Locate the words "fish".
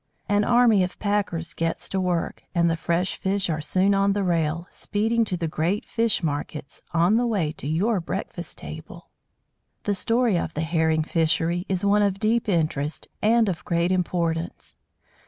3.17-3.51, 5.85-6.23